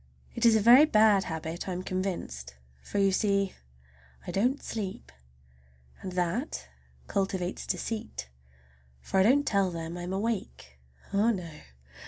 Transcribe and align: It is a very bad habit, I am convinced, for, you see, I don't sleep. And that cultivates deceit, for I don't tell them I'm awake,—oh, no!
It 0.33 0.47
is 0.47 0.55
a 0.55 0.61
very 0.61 0.85
bad 0.85 1.25
habit, 1.25 1.69
I 1.69 1.73
am 1.73 1.83
convinced, 1.83 2.55
for, 2.81 2.97
you 2.97 3.11
see, 3.11 3.53
I 4.25 4.31
don't 4.31 4.63
sleep. 4.63 5.11
And 6.01 6.13
that 6.13 6.67
cultivates 7.05 7.67
deceit, 7.67 8.27
for 8.99 9.19
I 9.19 9.23
don't 9.23 9.45
tell 9.45 9.69
them 9.69 9.99
I'm 9.99 10.11
awake,—oh, 10.11 11.29
no! 11.29 11.51